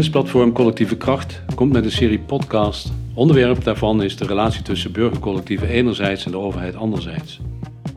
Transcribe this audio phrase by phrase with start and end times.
[0.00, 2.92] Kennisplatform Collectieve Kracht komt met een serie podcast.
[3.14, 7.40] Onderwerp daarvan is de relatie tussen burgercollectieven enerzijds en de overheid anderzijds.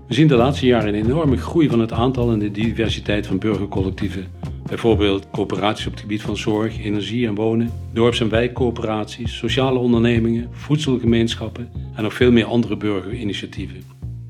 [0.07, 3.39] We zien de laatste jaren een enorme groei van het aantal en de diversiteit van
[3.39, 4.27] burgercollectieven.
[4.65, 10.50] Bijvoorbeeld coöperaties op het gebied van zorg, energie en wonen, dorps- en wijkcoöperaties, sociale ondernemingen,
[10.51, 13.83] voedselgemeenschappen en nog veel meer andere burgerinitiatieven.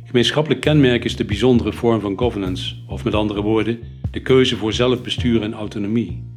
[0.03, 3.79] Gemeenschappelijk kenmerk is de bijzondere vorm van governance, of met andere woorden,
[4.11, 6.32] de keuze voor zelfbestuur en autonomie.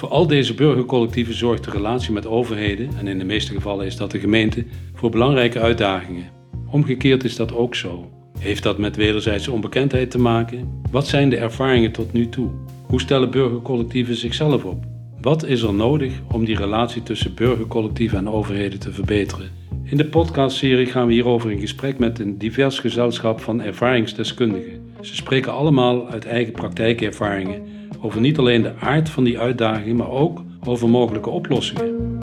[0.00, 3.96] Voor al deze burgercollectieven zorgt de relatie met overheden, en in de meeste gevallen is
[3.96, 4.64] dat de gemeente,
[4.94, 6.30] voor belangrijke uitdagingen.
[6.70, 8.10] Omgekeerd is dat ook zo.
[8.38, 10.82] Heeft dat met wederzijdse onbekendheid te maken?
[10.90, 12.50] Wat zijn de ervaringen tot nu toe?
[12.86, 14.84] Hoe stellen burgercollectieven zichzelf op?
[15.20, 19.50] Wat is er nodig om die relatie tussen burgercollectieven en overheden te verbeteren?
[19.84, 24.92] In de podcastserie gaan we hierover in gesprek met een divers gezelschap van ervaringsdeskundigen.
[25.00, 30.10] Ze spreken allemaal uit eigen praktijkervaringen over niet alleen de aard van die uitdagingen, maar
[30.10, 32.18] ook over mogelijke oplossingen.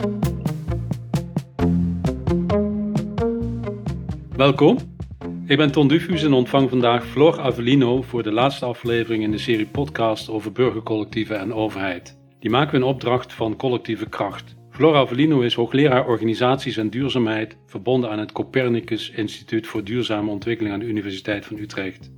[4.36, 4.78] Welkom.
[5.46, 9.38] Ik ben Ton Dufus en ontvang vandaag Flor Avelino voor de laatste aflevering in de
[9.38, 12.18] serie podcast over burgercollectieven en overheid.
[12.40, 14.56] Die maken we in opdracht van Collectieve Kracht.
[14.70, 20.74] Flor Avelino is hoogleraar organisaties en duurzaamheid, verbonden aan het Copernicus Instituut voor Duurzame Ontwikkeling
[20.74, 22.10] aan de Universiteit van Utrecht.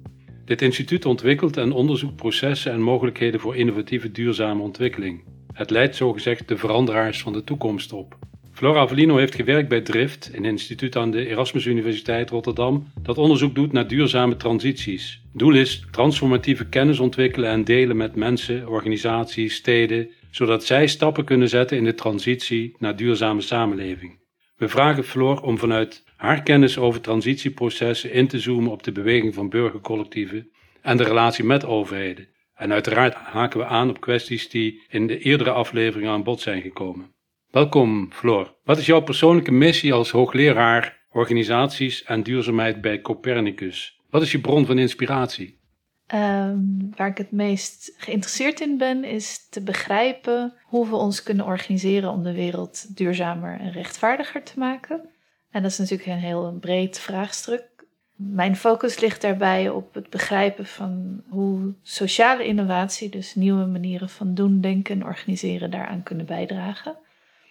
[0.51, 5.25] Dit instituut ontwikkelt en onderzoekt processen en mogelijkheden voor innovatieve duurzame ontwikkeling.
[5.53, 8.19] Het leidt zogezegd de veranderaars van de toekomst op.
[8.53, 13.55] Flora Avellino heeft gewerkt bij DRIFT, een instituut aan de Erasmus Universiteit Rotterdam, dat onderzoek
[13.55, 15.23] doet naar duurzame transities.
[15.33, 21.48] Doel is transformatieve kennis ontwikkelen en delen met mensen, organisaties, steden, zodat zij stappen kunnen
[21.48, 24.19] zetten in de transitie naar duurzame samenleving.
[24.57, 29.35] We vragen Floor om vanuit haar kennis over transitieprocessen in te zoomen op de beweging
[29.35, 30.51] van burgercollectieven
[30.83, 32.29] en de relatie met overheden.
[32.55, 36.63] En uiteraard haken we aan op kwesties die in de eerdere afleveringen aan bod zijn
[36.63, 37.14] gekomen.
[37.51, 38.55] Welkom, Floor.
[38.64, 44.01] Wat is jouw persoonlijke missie als hoogleraar organisaties en duurzaamheid bij Copernicus?
[44.11, 45.59] Wat is je bron van inspiratie?
[46.07, 46.59] Ehm,
[46.97, 52.11] waar ik het meest geïnteresseerd in ben, is te begrijpen hoe we ons kunnen organiseren
[52.11, 55.11] om de wereld duurzamer en rechtvaardiger te maken.
[55.50, 57.68] En dat is natuurlijk een heel breed vraagstuk.
[58.14, 64.34] Mijn focus ligt daarbij op het begrijpen van hoe sociale innovatie, dus nieuwe manieren van
[64.34, 66.96] doen, denken en organiseren, daaraan kunnen bijdragen.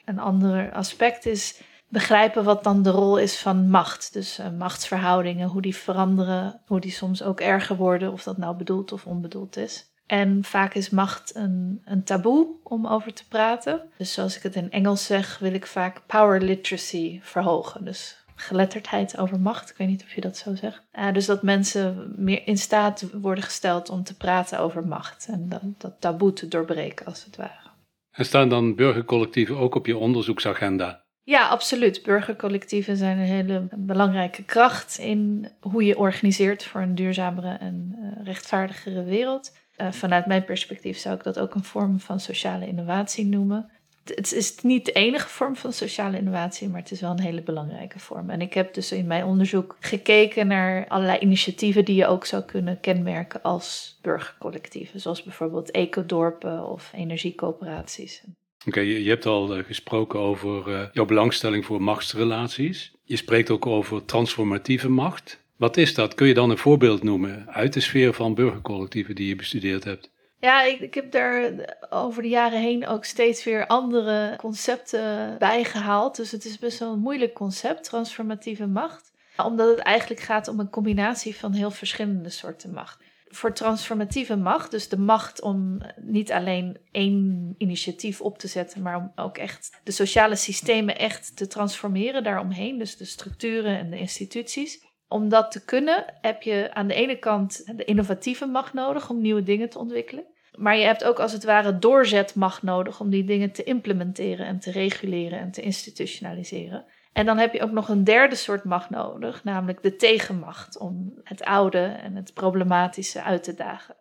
[0.05, 4.13] Een ander aspect is begrijpen wat dan de rol is van macht.
[4.13, 8.55] Dus uh, machtsverhoudingen, hoe die veranderen, hoe die soms ook erger worden, of dat nou
[8.55, 9.88] bedoeld of onbedoeld is.
[10.09, 13.81] En vaak is macht een, een taboe om over te praten.
[13.97, 17.85] Dus zoals ik het in Engels zeg, wil ik vaak power literacy verhogen.
[17.85, 19.69] Dus geletterdheid over macht.
[19.69, 20.81] Ik weet niet of je dat zo zegt.
[20.99, 25.27] Uh, dus dat mensen meer in staat worden gesteld om te praten over macht.
[25.29, 27.69] En dat, dat taboe te doorbreken, als het ware.
[28.11, 31.03] En staan dan burgercollectieven ook op je onderzoeksagenda?
[31.23, 32.03] Ja, absoluut.
[32.03, 38.25] Burgercollectieven zijn een hele belangrijke kracht in hoe je organiseert voor een duurzamere en uh,
[38.25, 39.51] rechtvaardigere wereld.
[39.81, 43.69] Uh, vanuit mijn perspectief zou ik dat ook een vorm van sociale innovatie noemen.
[44.15, 47.41] Het is niet de enige vorm van sociale innovatie, maar het is wel een hele
[47.41, 48.29] belangrijke vorm.
[48.29, 52.43] En ik heb dus in mijn onderzoek gekeken naar allerlei initiatieven die je ook zou
[52.43, 58.23] kunnen kenmerken als burgercollectieven, zoals bijvoorbeeld ecodorpen of energiecoöperaties.
[58.67, 62.93] Oké, je, je, hebt al uh, gesproken over uh, jouw belangstelling voor machtsrelaties.
[63.03, 65.43] Je spreekt ook over transformatieve macht.
[65.59, 66.13] Wat is dat?
[66.13, 70.11] Kun je dan een voorbeeld noemen uit de sfeer van burgercollectieven die je bestudeerd hebt?
[70.39, 71.51] Ja, ik, ik heb daar
[71.89, 76.15] over de jaren heen ook steeds weer andere concepten bijgehaald.
[76.15, 79.11] Dus het is best wel een moeilijk concept, transformatieve macht.
[79.37, 82.97] Omdat het eigenlijk gaat om een combinatie van heel verschillende soorten macht
[83.29, 88.95] voor transformatieve macht, dus de macht om niet alleen één initiatief op te zetten, maar
[88.95, 93.99] om ook echt de sociale systemen echt te transformeren daaromheen, dus de structuren en de
[93.99, 94.87] instituties.
[95.09, 99.21] Om dat te kunnen heb je aan de ene kant de innovatieve macht nodig om
[99.21, 100.23] nieuwe dingen te ontwikkelen.
[100.55, 104.59] Maar je hebt ook als het ware doorzetmacht nodig om die dingen te implementeren en
[104.59, 106.85] te reguleren en te institutionaliseren.
[107.13, 111.19] En dan heb je ook nog een derde soort macht nodig, namelijk de tegenmacht, om
[111.23, 113.95] het oude en het problematische uit te dagen.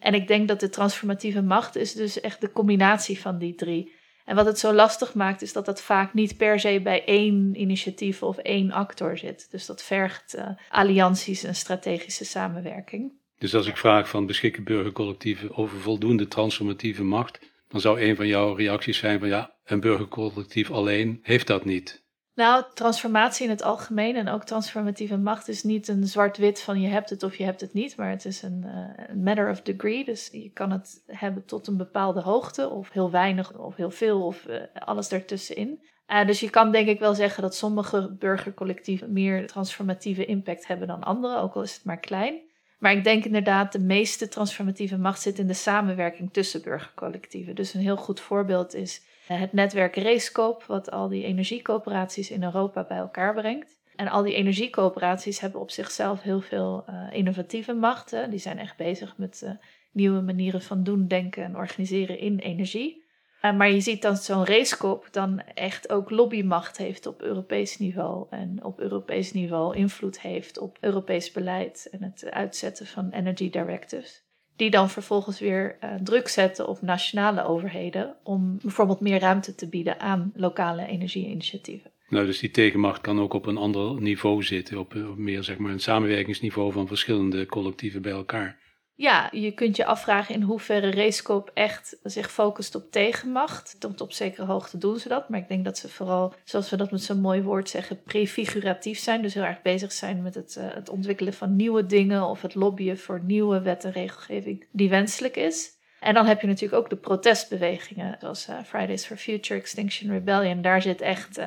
[0.00, 3.92] En ik denk dat de transformatieve macht is dus echt de combinatie van die drie.
[4.24, 7.60] En wat het zo lastig maakt, is dat dat vaak niet per se bij één
[7.60, 9.50] initiatief of één actor zit.
[9.50, 13.12] Dus dat vergt uh, allianties en strategische samenwerking.
[13.38, 17.38] Dus als ik vraag van beschikken burgercollectieven over voldoende transformatieve macht,
[17.68, 22.01] dan zou een van jouw reacties zijn van ja, een burgercollectief alleen heeft dat niet.
[22.34, 26.88] Nou, transformatie in het algemeen en ook transformatieve macht is niet een zwart-wit van je
[26.88, 30.04] hebt het of je hebt het niet, maar het is een uh, matter of degree.
[30.04, 34.26] Dus je kan het hebben tot een bepaalde hoogte, of heel weinig, of heel veel,
[34.26, 35.82] of uh, alles daartussenin.
[36.06, 40.86] Uh, dus je kan denk ik wel zeggen dat sommige burgercollectieven meer transformatieve impact hebben
[40.86, 42.40] dan andere, ook al is het maar klein.
[42.78, 47.54] Maar ik denk inderdaad, de meeste transformatieve macht zit in de samenwerking tussen burgercollectieven.
[47.54, 52.42] Dus een heel goed voorbeeld is eh, het netwerk Racecoop, wat al die energiecoöperaties in
[52.42, 53.80] Europa bij elkaar brengt.
[53.96, 58.30] En al die energiecoöperaties hebben op zichzelf heel veel uh, innovatieve machten.
[58.30, 59.50] Die zijn echt bezig met uh,
[59.92, 63.00] nieuwe manieren van doen, denken en organiseren in energie.
[63.40, 68.26] Maar je ziet dat zo'n Racecoop dan echt ook lobbymacht heeft op Europees niveau.
[68.30, 74.24] En op Europees niveau invloed heeft op Europees beleid en het uitzetten van energy directives
[74.56, 79.68] die dan vervolgens weer uh, druk zetten op nationale overheden om bijvoorbeeld meer ruimte te
[79.68, 81.90] bieden aan lokale energieinitiatieven.
[82.08, 85.58] Nou, dus die tegenmacht kan ook op een ander niveau zitten, op, op meer zeg
[85.58, 88.61] maar een samenwerkingsniveau van verschillende collectieven bij elkaar.
[88.94, 93.76] Ja, je kunt je afvragen in hoeverre Racecoop echt zich focust op tegenmacht.
[93.80, 95.28] Tot op zekere hoogte doen ze dat.
[95.28, 98.98] Maar ik denk dat ze vooral, zoals we dat met zo'n mooi woord zeggen, prefiguratief
[98.98, 99.22] zijn.
[99.22, 102.54] Dus heel erg bezig zijn met het, uh, het ontwikkelen van nieuwe dingen of het
[102.54, 105.80] lobbyen voor nieuwe wet en regelgeving die wenselijk is.
[106.02, 110.62] En dan heb je natuurlijk ook de protestbewegingen, zoals uh, Fridays for Future, Extinction Rebellion.
[110.62, 111.46] Daar zit echt uh,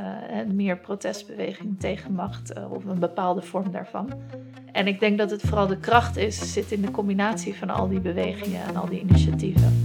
[0.54, 4.14] meer protestbeweging tegen macht uh, of een bepaalde vorm daarvan.
[4.72, 7.88] En ik denk dat het vooral de kracht is, zit in de combinatie van al
[7.88, 9.85] die bewegingen en al die initiatieven.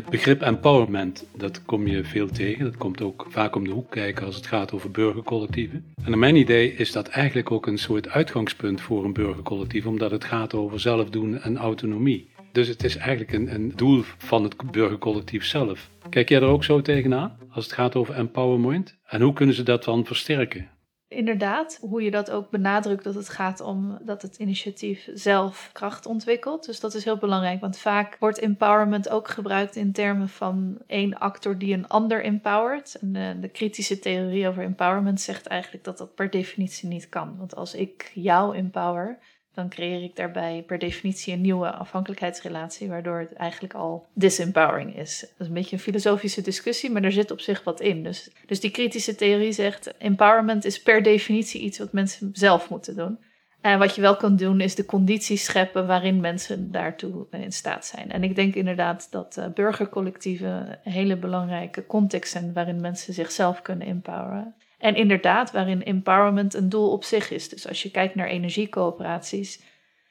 [0.00, 2.64] Het begrip empowerment, dat kom je veel tegen.
[2.64, 5.84] Dat komt ook vaak om de hoek kijken als het gaat over burgercollectieven.
[6.04, 10.10] En naar mijn idee is dat eigenlijk ook een soort uitgangspunt voor een burgercollectief, omdat
[10.10, 12.28] het gaat over zelfdoen en autonomie.
[12.52, 15.90] Dus het is eigenlijk een, een doel van het burgercollectief zelf.
[16.08, 18.98] Kijk jij er ook zo tegenaan als het gaat over empowerment?
[19.06, 20.68] En hoe kunnen ze dat dan versterken?
[21.10, 26.06] Inderdaad, hoe je dat ook benadrukt, dat het gaat om dat het initiatief zelf kracht
[26.06, 26.66] ontwikkelt.
[26.66, 31.18] Dus dat is heel belangrijk, want vaak wordt empowerment ook gebruikt in termen van één
[31.18, 32.94] actor die een ander empowert.
[33.00, 37.36] En de, de kritische theorie over empowerment zegt eigenlijk dat dat per definitie niet kan.
[37.38, 39.18] Want als ik jou empower,
[39.60, 45.20] dan creëer ik daarbij per definitie een nieuwe afhankelijkheidsrelatie, waardoor het eigenlijk al disempowering is.
[45.20, 48.02] Dat is een beetje een filosofische discussie, maar er zit op zich wat in.
[48.02, 52.96] Dus, dus die kritische theorie zegt: empowerment is per definitie iets wat mensen zelf moeten
[52.96, 53.18] doen.
[53.60, 57.86] En wat je wel kan doen, is de condities scheppen waarin mensen daartoe in staat
[57.86, 58.10] zijn.
[58.10, 63.62] En ik denk inderdaad dat uh, burgercollectieven een hele belangrijke context zijn waarin mensen zichzelf
[63.62, 64.54] kunnen empoweren.
[64.80, 67.48] En inderdaad, waarin empowerment een doel op zich is.
[67.48, 69.62] Dus als je kijkt naar energiecoöperaties,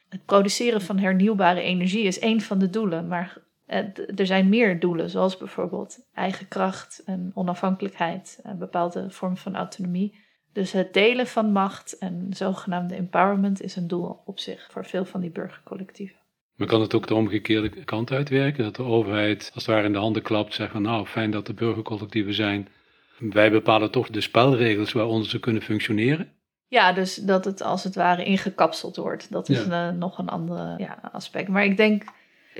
[0.09, 3.07] het produceren van hernieuwbare energie is één van de doelen.
[3.07, 3.37] Maar
[4.15, 10.19] er zijn meer doelen, zoals bijvoorbeeld eigen kracht en onafhankelijkheid, een bepaalde vorm van autonomie.
[10.53, 15.05] Dus het delen van macht en zogenaamde empowerment is een doel op zich voor veel
[15.05, 16.17] van die burgercollectieven.
[16.55, 18.63] Maar kan het ook de omgekeerde kant uitwerken?
[18.63, 21.47] Dat de overheid als het ware in de handen klapt, zegt van nou fijn dat
[21.47, 22.67] er burgercollectieven zijn,
[23.19, 26.31] wij bepalen toch de spelregels waaronder ze kunnen functioneren.
[26.67, 29.31] Ja, dus dat het als het ware ingekapseld wordt.
[29.31, 29.91] Dat is ja.
[29.91, 31.47] nog een ander ja, aspect.
[31.47, 32.03] Maar ik denk,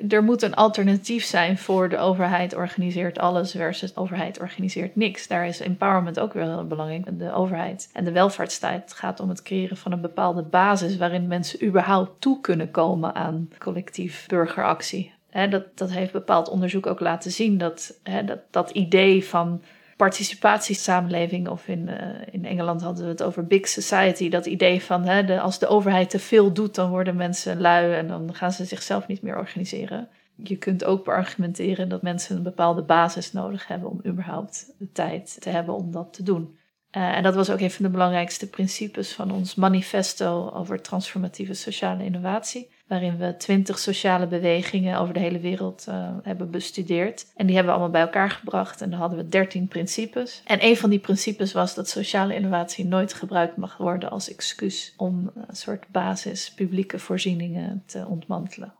[0.09, 5.27] er moet een alternatief zijn voor de overheid organiseert alles versus de overheid organiseert niks.
[5.27, 7.19] Daar is empowerment ook weer heel belangrijk.
[7.19, 11.65] De overheid en de welvaartsstaat gaat om het creëren van een bepaalde basis waarin mensen
[11.65, 15.13] überhaupt toe kunnen komen aan collectief burgeractie.
[15.49, 19.61] dat, dat heeft bepaald onderzoek ook laten zien dat, dat dat idee van
[19.99, 21.95] participatiesamenleving, of in, uh,
[22.31, 26.09] in Engeland hadden we het over big society, dat idee van hè, als de overheid
[26.09, 30.09] te veel doet, dan worden mensen lui en dan gaan ze zichzelf niet meer organiseren.
[30.35, 35.41] Je kunt ook beargumenteren dat mensen een bepaalde basis nodig hebben om überhaupt de tijd
[35.41, 36.57] te hebben om dat te doen.
[36.97, 41.53] Uh, en dat was ook een van de belangrijkste principes van ons manifesto over transformatieve
[41.53, 47.31] sociale innovatie waarin we twintig sociale bewegingen over de hele wereld uh, hebben bestudeerd.
[47.35, 50.41] En die hebben we allemaal bij elkaar gebracht en dan hadden we dertien principes.
[50.45, 54.93] En een van die principes was dat sociale innovatie nooit gebruikt mag worden als excuus
[54.97, 58.73] om een soort basis publieke voorzieningen te ontmantelen.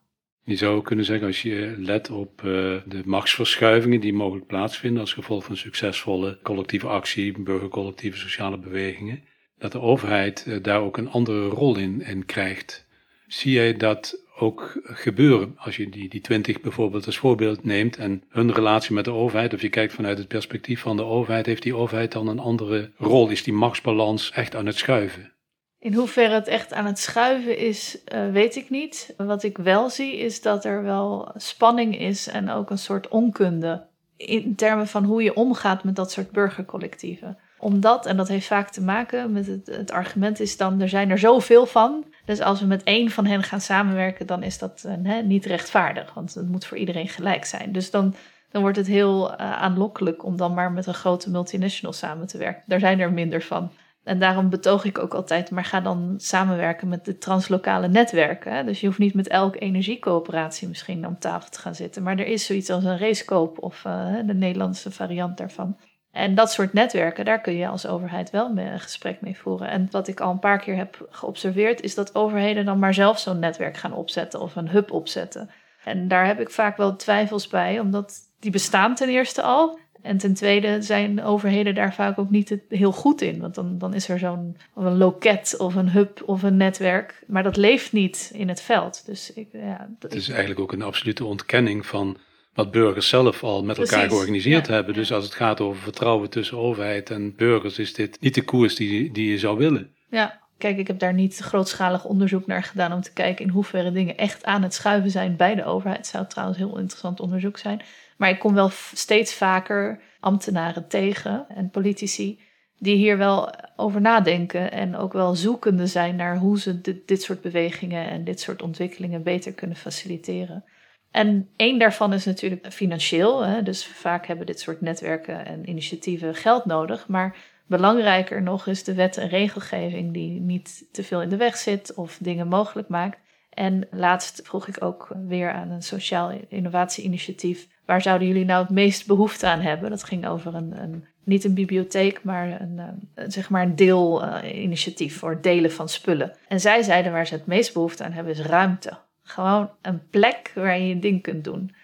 [0.44, 2.52] Je zou kunnen zeggen, als je let op uh,
[2.86, 9.24] de machtsverschuivingen die mogelijk plaatsvinden als gevolg van succesvolle collectieve actie, burgercollectieve sociale bewegingen,
[9.58, 12.88] dat de overheid uh, daar ook een andere rol in, in krijgt
[13.30, 15.54] zie jij dat ook gebeuren?
[15.58, 19.54] Als je die, die 20 bijvoorbeeld als voorbeeld neemt en hun relatie met de overheid,
[19.54, 22.92] of je kijkt vanuit het perspectief van de overheid, heeft die overheid dan een andere
[22.98, 23.30] rol?
[23.30, 25.32] Is die machtsbalans echt aan het schuiven?
[25.80, 29.14] In hoeverre het echt aan het schuiven is, uh, weet ik niet.
[29.18, 33.88] Wat ik wel zie, is dat er wel spanning is en ook een soort onkunde
[34.18, 37.38] in termen van hoe je omgaat met dat soort burgercollectieven.
[37.58, 41.10] Omdat, en dat heeft vaak te maken met het, het argument is dan, er zijn
[41.10, 42.06] er zoveel van.
[42.30, 46.14] Dus als we met één van hen gaan samenwerken, dan is dat uh, niet rechtvaardig.
[46.14, 47.72] Want het moet voor iedereen gelijk zijn.
[47.72, 48.16] Dus dan,
[48.52, 52.38] dan wordt het heel uh, aanlokkelijk om dan maar met een grote multinational samen te
[52.38, 52.64] werken.
[52.66, 53.72] Daar zijn er minder van.
[54.04, 58.54] En daarom betoog ik ook altijd, maar ga dan samenwerken met de translokale netwerken.
[58.54, 58.64] Hè?
[58.64, 62.04] Dus je hoeft niet met elke energiecoöperatie misschien om tafel te gaan zitten.
[62.04, 65.78] Maar er is zoiets als een racekoop of uh, de Nederlandse variant daarvan.
[66.12, 69.70] En dat soort netwerken, daar kun je als overheid wel mee een gesprek mee voeren.
[69.70, 73.20] En wat ik al een paar keer heb geobserveerd, is dat overheden dan maar zelf
[73.20, 75.50] zo'n netwerk gaan opzetten of een hub opzetten.
[75.84, 79.80] En daar heb ik vaak wel twijfels bij, omdat die bestaan ten eerste al.
[80.02, 83.40] En ten tweede zijn overheden daar vaak ook niet heel goed in.
[83.40, 87.24] Want dan, dan is er zo'n een loket of een hub of een netwerk.
[87.28, 89.06] Maar dat leeft niet in het veld.
[89.06, 92.18] Dus ik, ja, het is eigenlijk ook een absolute ontkenning van
[92.54, 94.94] wat burgers zelf al met elkaar georganiseerd hebben.
[94.94, 98.76] Dus als het gaat over vertrouwen tussen overheid en burgers, is dit niet de koers
[98.76, 99.94] die, die je zou willen.
[100.10, 103.92] Ja, kijk, ik heb daar niet grootschalig onderzoek naar gedaan om te kijken in hoeverre
[103.92, 105.98] dingen echt aan het schuiven zijn bij de overheid.
[105.98, 107.82] Het zou trouwens heel interessant onderzoek zijn.
[108.18, 112.40] Maar ik kom wel steeds vaker ambtenaren tegen en politici
[112.80, 117.22] die hier wel over nadenken en ook wel zoekende zijn naar hoe ze dit, dit
[117.22, 120.64] soort bewegingen en dit soort ontwikkelingen beter kunnen faciliteren.
[121.12, 123.46] En één daarvan is natuurlijk financieel.
[123.46, 123.64] Hè?
[123.64, 127.08] Dus vaak hebben dit soort netwerken en initiatieven geld nodig.
[127.08, 127.38] Maar
[127.68, 131.94] belangrijker nog is de wet en regelgeving die niet te veel in de weg zit
[131.94, 133.20] of dingen mogelijk maakt.
[133.50, 137.68] En laatst vroeg ik ook weer aan een sociaal innovatie-initiatief.
[137.86, 139.90] Waar zouden jullie nou het meest behoefte aan hebben?
[139.90, 142.82] Dat ging over een, een niet een bibliotheek, maar een,
[143.16, 146.36] een zeg maar een deelinitiatief voor delen van spullen.
[146.48, 148.98] En zij zeiden waar ze het meest behoefte aan hebben is ruimte.
[149.30, 151.76] Gewoon een plek waar je je ding kunt doen.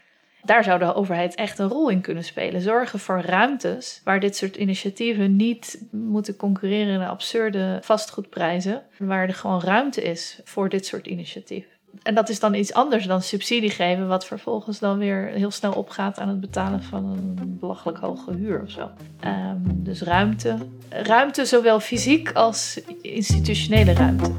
[0.44, 2.62] Daar zou de overheid echt een rol in kunnen spelen.
[2.62, 8.84] Zorgen voor ruimtes waar dit soort initiatieven niet moeten concurreren in absurde vastgoedprijzen.
[8.98, 11.70] Waar er gewoon ruimte is voor dit soort initiatieven.
[12.04, 15.74] En dat is dan iets anders dan subsidie geven, wat vervolgens dan weer heel snel
[15.74, 18.90] opgaat aan het betalen van een belachelijk hoge huur of zo.
[19.26, 20.58] Um, dus ruimte.
[20.90, 24.32] Ruimte, zowel fysiek als institutionele ruimte.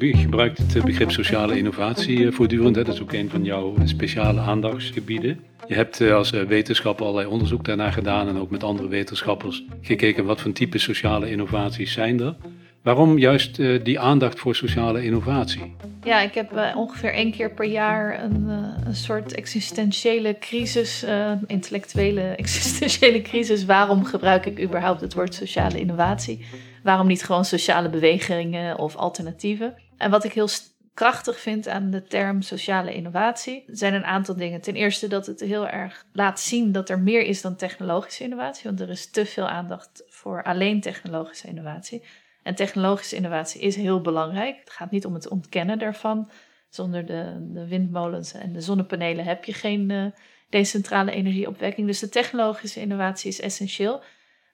[0.00, 2.74] Je gebruikt het begrip sociale innovatie eh, voortdurend.
[2.74, 5.40] Dat is ook een van jouw speciale aandachtsgebieden.
[5.68, 9.64] Je hebt eh, als eh, wetenschapper allerlei onderzoek daarnaar gedaan en ook met andere wetenschappers
[9.80, 12.36] gekeken wat voor type sociale innovaties zijn er.
[12.82, 15.74] Waarom juist die aandacht voor sociale innovatie?
[16.02, 18.48] Ja, ik heb ongeveer één keer per jaar een,
[18.86, 21.04] een soort existentiële crisis,
[21.46, 23.64] intellectuele existentiële crisis.
[23.64, 26.46] Waarom gebruik ik überhaupt het woord sociale innovatie?
[26.82, 29.74] Waarom niet gewoon sociale bewegingen of alternatieven?
[29.96, 30.48] En wat ik heel
[30.94, 34.60] krachtig vind aan de term sociale innovatie zijn een aantal dingen.
[34.60, 38.62] Ten eerste dat het heel erg laat zien dat er meer is dan technologische innovatie,
[38.64, 42.02] want er is te veel aandacht voor alleen technologische innovatie.
[42.42, 44.58] En technologische innovatie is heel belangrijk.
[44.60, 46.30] Het gaat niet om het ontkennen daarvan.
[46.68, 50.06] Zonder de, de windmolens en de zonnepanelen heb je geen uh,
[50.48, 51.86] decentrale energieopwekking.
[51.86, 54.02] Dus de technologische innovatie is essentieel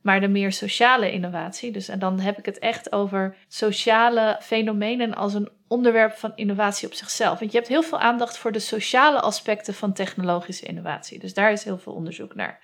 [0.09, 1.73] maar de meer sociale innovatie.
[1.73, 6.89] Dus en dan heb ik het echt over sociale fenomenen als een onderwerp van innovatie
[6.89, 7.39] op zichzelf.
[7.39, 11.19] Want je hebt heel veel aandacht voor de sociale aspecten van technologische innovatie.
[11.19, 12.61] Dus daar is heel veel onderzoek naar.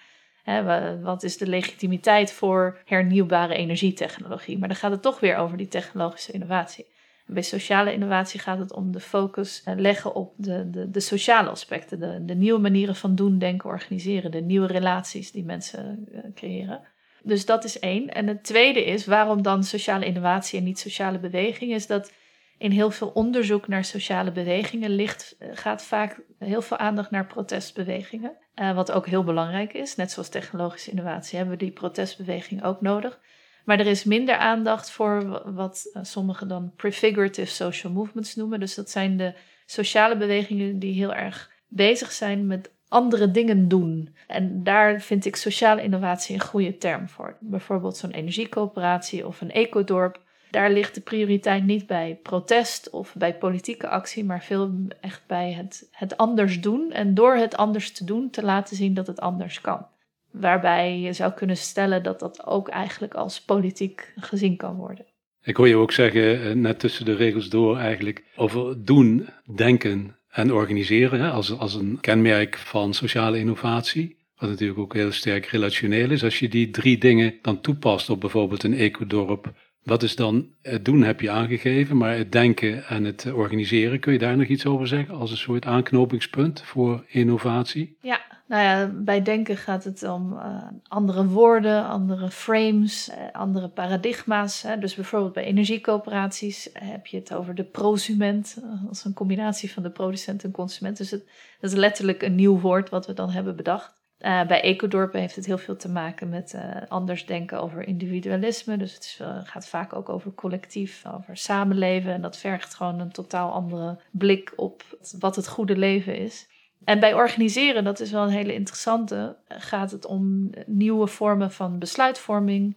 [1.02, 4.58] Wat is de legitimiteit voor hernieuwbare energietechnologie?
[4.58, 6.86] Maar dan gaat het toch weer over die technologische innovatie.
[7.26, 11.48] bij sociale innovatie gaat het om de focus eh, leggen op de, de, de sociale
[11.48, 16.20] aspecten, de, de nieuwe manieren van doen, denken, organiseren, de nieuwe relaties die mensen eh,
[16.34, 16.80] creëren.
[17.22, 18.08] Dus dat is één.
[18.08, 22.12] En het tweede is, waarom dan sociale innovatie en niet sociale beweging, is dat
[22.58, 27.26] in heel veel onderzoek naar sociale bewegingen ligt, eh, gaat vaak heel veel aandacht naar
[27.26, 28.36] protestbewegingen.
[28.56, 29.96] Uh, wat ook heel belangrijk is.
[29.96, 33.20] Net zoals technologische innovatie hebben we die protestbeweging ook nodig.
[33.64, 38.60] Maar er is minder aandacht voor wat uh, sommigen dan prefigurative social movements noemen.
[38.60, 39.34] Dus dat zijn de
[39.66, 44.16] sociale bewegingen die heel erg bezig zijn met andere dingen doen.
[44.26, 47.36] En daar vind ik sociale innovatie een goede term voor.
[47.40, 50.22] Bijvoorbeeld zo'n energiecoöperatie of een ecodorp.
[50.54, 55.52] Daar ligt de prioriteit niet bij protest of bij politieke actie, maar veel echt bij
[55.52, 56.92] het, het anders doen.
[56.92, 59.86] En door het anders te doen, te laten zien dat het anders kan.
[60.30, 65.06] Waarbij je zou kunnen stellen dat dat ook eigenlijk als politiek gezien kan worden.
[65.42, 70.16] Ik hoor je ook zeggen, eh, net tussen de regels door eigenlijk, over doen, denken
[70.28, 74.16] en organiseren als, als een kenmerk van sociale innovatie.
[74.36, 76.24] Wat natuurlijk ook heel sterk relationeel is.
[76.24, 79.52] Als je die drie dingen dan toepast op bijvoorbeeld een ecodorp
[79.84, 84.12] Wat is dan het doen heb je aangegeven, maar het denken en het organiseren, kun
[84.12, 87.96] je daar nog iets over zeggen als een soort aanknopingspunt voor innovatie?
[88.00, 93.68] Ja, nou ja, bij denken gaat het om uh, andere woorden, andere frames, uh, andere
[93.68, 94.62] paradigma's.
[94.62, 94.78] Hè.
[94.78, 99.90] Dus bijvoorbeeld bij energiecoöperaties heb je het over de prosument, als een combinatie van de
[99.90, 100.96] producent en consument.
[100.96, 101.24] Dus het,
[101.60, 104.03] dat is letterlijk een nieuw woord wat we dan hebben bedacht.
[104.24, 108.76] Uh, bij Ecodorpen heeft het heel veel te maken met uh, anders denken over individualisme.
[108.76, 112.12] Dus het is, gaat vaak ook over collectief, over samenleven.
[112.12, 114.82] En dat vergt gewoon een totaal andere blik op
[115.18, 116.48] wat het goede leven is.
[116.84, 121.78] En bij organiseren, dat is wel een hele interessante, gaat het om nieuwe vormen van
[121.78, 122.76] besluitvorming,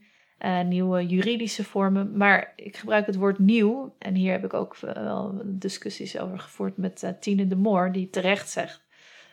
[0.65, 2.17] nieuwe juridische vormen.
[2.17, 3.95] Maar ik gebruik het woord nieuw.
[3.99, 8.49] En hier heb ik ook wel discussies over gevoerd met Tine de Moor, die terecht
[8.49, 8.86] zegt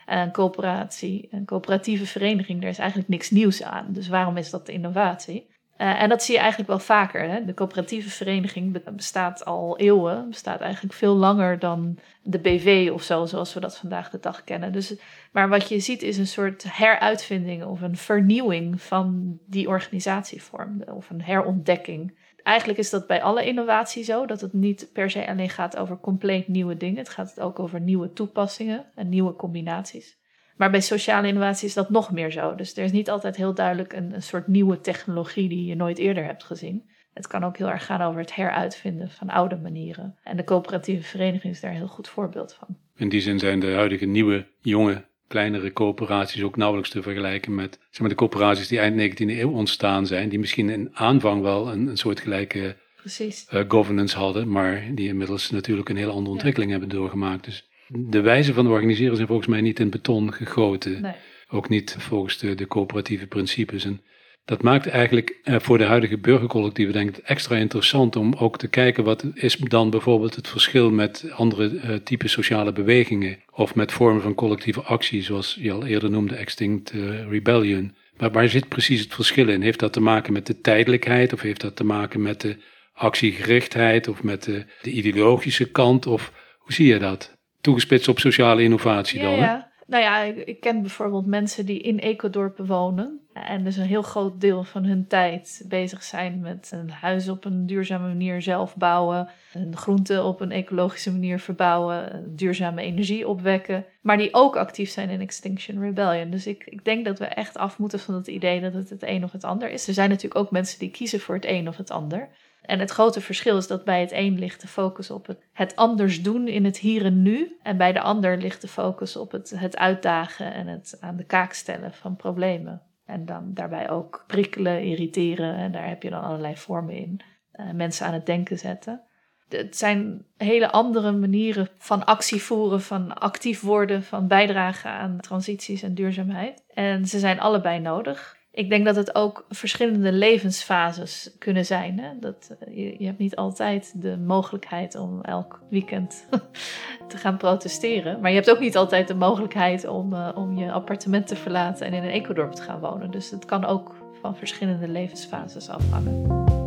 [0.06, 3.86] een coöperatie, een coöperatieve vereniging, daar is eigenlijk niks nieuws aan.
[3.88, 5.46] Dus waarom is dat innovatie?
[5.78, 7.28] Uh, en dat zie je eigenlijk wel vaker.
[7.28, 7.44] Hè?
[7.44, 13.26] De coöperatieve vereniging bestaat al eeuwen, bestaat eigenlijk veel langer dan de BV of zo,
[13.26, 14.72] zoals we dat vandaag de dag kennen.
[14.72, 14.94] Dus,
[15.32, 21.10] maar wat je ziet is een soort heruitvinding of een vernieuwing van die organisatievorm, of
[21.10, 22.14] een herontdekking.
[22.44, 26.00] Eigenlijk is dat bij alle innovatie zo, dat het niet per se alleen gaat over
[26.00, 26.98] compleet nieuwe dingen.
[26.98, 30.18] Het gaat ook over nieuwe toepassingen en nieuwe combinaties.
[30.56, 32.54] Maar bij sociale innovatie is dat nog meer zo.
[32.54, 35.98] Dus er is niet altijd heel duidelijk een, een soort nieuwe technologie die je nooit
[35.98, 36.90] eerder hebt gezien.
[37.12, 40.18] Het kan ook heel erg gaan over het heruitvinden van oude manieren.
[40.22, 42.76] En de coöperatieve vereniging is daar een heel goed voorbeeld van.
[42.96, 47.78] In die zin zijn de huidige nieuwe, jonge, kleinere coöperaties ook nauwelijks te vergelijken met
[47.90, 50.28] zeg maar, de coöperaties die eind 19e eeuw ontstaan zijn.
[50.28, 52.76] Die misschien in aanvang wel een, een soort gelijke
[53.18, 56.78] uh, governance hadden, maar die inmiddels natuurlijk een hele andere ontwikkeling ja.
[56.78, 57.44] hebben doorgemaakt.
[57.44, 61.00] Dus de wijze van organiseren zijn volgens mij niet in beton gegoten.
[61.00, 61.14] Nee.
[61.48, 63.84] Ook niet volgens de, de coöperatieve principes.
[63.84, 64.00] En
[64.44, 68.68] dat maakt eigenlijk eh, voor de huidige burgercollectieven denk ik extra interessant om ook te
[68.68, 73.92] kijken wat is dan bijvoorbeeld het verschil met andere uh, typen sociale bewegingen of met
[73.92, 77.94] vormen van collectieve actie, zoals je al eerder noemde, Extinct uh, Rebellion.
[78.16, 79.62] Maar waar zit precies het verschil in?
[79.62, 82.56] Heeft dat te maken met de tijdelijkheid of heeft dat te maken met de
[82.92, 86.06] actiegerichtheid of met de, de ideologische kant?
[86.06, 87.36] Of hoe zie je dat?
[87.60, 89.38] Toegespitst op sociale innovatie ja, dan?
[89.38, 89.40] Ja.
[89.40, 89.72] Hè?
[89.86, 93.20] Nou ja, ik, ik, ken bijvoorbeeld mensen die in ecodorpen wonen.
[93.34, 97.44] En dus een heel groot deel van hun tijd bezig zijn met een huis op
[97.44, 99.28] een duurzame manier zelf bouwen.
[99.52, 102.24] Een groente op een ecologische manier verbouwen.
[102.36, 103.84] Duurzame energie opwekken.
[104.00, 106.30] Maar die ook actief zijn in Extinction Rebellion.
[106.30, 109.02] Dus ik, ik denk dat we echt af moeten van het idee dat het het
[109.02, 109.88] een of het ander is.
[109.88, 112.28] Er zijn natuurlijk ook mensen die kiezen voor het een of het ander.
[112.62, 115.76] En het grote verschil is dat bij het een ligt de focus op het, het
[115.76, 117.56] anders doen in het hier en nu.
[117.62, 121.24] En bij de ander ligt de focus op het, het uitdagen en het aan de
[121.24, 122.82] kaak stellen van problemen.
[123.06, 125.54] En dan daarbij ook prikkelen, irriteren.
[125.54, 127.20] En daar heb je dan allerlei vormen in.
[127.52, 129.02] Uh, mensen aan het denken zetten.
[129.48, 135.82] Het zijn hele andere manieren van actie voeren, van actief worden, van bijdragen aan transities
[135.82, 136.64] en duurzaamheid.
[136.68, 138.36] En ze zijn allebei nodig.
[138.54, 141.98] Ik denk dat het ook verschillende levensfases kunnen zijn.
[141.98, 142.08] Hè?
[142.20, 146.26] Dat, je, je, hebt niet altijd de mogelijkheid om elk weekend
[147.08, 148.20] te gaan protesteren.
[148.20, 151.86] Maar je hebt ook niet altijd de mogelijkheid om, uh, om je appartement te verlaten
[151.86, 153.10] en in een ecodorp te gaan wonen.
[153.10, 156.63] Dus het kan ook van verschillende levensfases afhangen.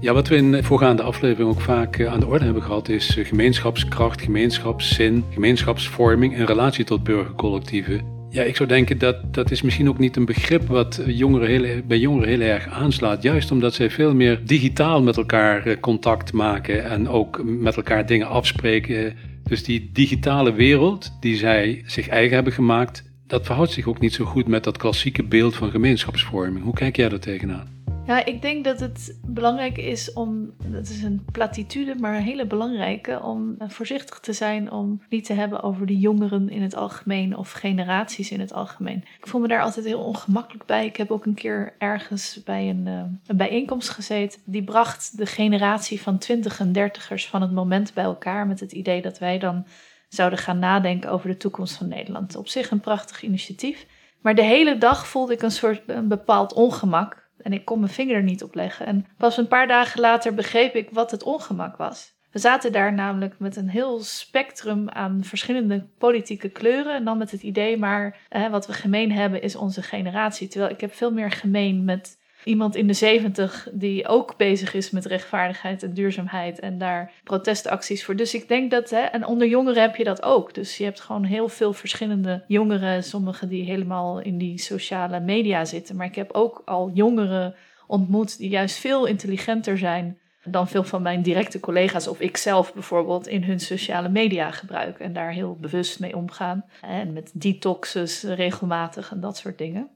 [0.00, 3.18] Ja, wat we in de voorgaande aflevering ook vaak aan de orde hebben gehad, is
[3.22, 8.00] gemeenschapskracht, gemeenschapszin, gemeenschapsvorming in relatie tot burgercollectieven.
[8.30, 11.82] Ja, ik zou denken dat dat is misschien ook niet een begrip wat jongeren heel,
[11.86, 13.22] bij jongeren heel erg aanslaat.
[13.22, 18.28] Juist omdat zij veel meer digitaal met elkaar contact maken en ook met elkaar dingen
[18.28, 19.16] afspreken.
[19.44, 24.14] Dus die digitale wereld die zij zich eigen hebben gemaakt, dat verhoudt zich ook niet
[24.14, 26.64] zo goed met dat klassieke beeld van gemeenschapsvorming.
[26.64, 27.76] Hoe kijk jij daar tegenaan?
[28.06, 32.46] Ja, ik denk dat het belangrijk is om, dat is een platitude, maar een hele
[32.46, 37.36] belangrijke, om voorzichtig te zijn om niet te hebben over de jongeren in het algemeen
[37.36, 39.04] of generaties in het algemeen.
[39.18, 40.86] Ik voel me daar altijd heel ongemakkelijk bij.
[40.86, 44.40] Ik heb ook een keer ergens bij een, uh, een bijeenkomst gezeten.
[44.44, 48.72] Die bracht de generatie van twintig en dertigers van het moment bij elkaar met het
[48.72, 49.64] idee dat wij dan
[50.08, 52.36] zouden gaan nadenken over de toekomst van Nederland.
[52.36, 53.86] Op zich een prachtig initiatief.
[54.22, 57.28] Maar de hele dag voelde ik een soort een bepaald ongemak.
[57.38, 58.86] En ik kon mijn vinger er niet op leggen.
[58.86, 62.16] En pas een paar dagen later begreep ik wat het ongemak was.
[62.30, 66.94] We zaten daar namelijk met een heel spectrum aan verschillende politieke kleuren.
[66.94, 68.18] En dan met het idee, maar
[68.50, 70.48] wat we gemeen hebben is onze generatie.
[70.48, 72.18] Terwijl ik heb veel meer gemeen met
[72.48, 78.04] iemand in de zeventig die ook bezig is met rechtvaardigheid en duurzaamheid en daar protestacties
[78.04, 78.16] voor.
[78.16, 80.54] Dus ik denk dat, hè, en onder jongeren heb je dat ook.
[80.54, 85.64] Dus je hebt gewoon heel veel verschillende jongeren, sommigen die helemaal in die sociale media
[85.64, 85.96] zitten.
[85.96, 87.54] Maar ik heb ook al jongeren
[87.86, 92.74] ontmoet die juist veel intelligenter zijn dan veel van mijn directe collega's of ik zelf
[92.74, 96.64] bijvoorbeeld in hun sociale media gebruiken en daar heel bewust mee omgaan.
[96.80, 99.88] En met detoxes regelmatig en dat soort dingen.